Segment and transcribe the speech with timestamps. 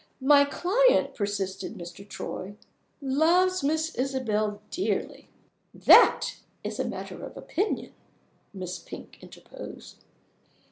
[0.19, 2.09] "My client," persisted Mr.
[2.09, 2.55] Troy,
[3.03, 5.29] "loves Miss Isabel dearly."
[5.75, 7.93] "That is a matter of opinion,"
[8.51, 9.97] Miss Pink interposed.